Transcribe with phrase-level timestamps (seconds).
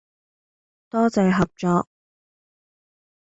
[0.89, 1.87] 多謝合作